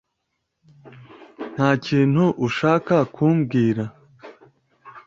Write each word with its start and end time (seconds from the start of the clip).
Nta 1.53 1.69
kintu 1.85 2.23
ushaka 2.47 2.95
kumbwira? 3.15 3.83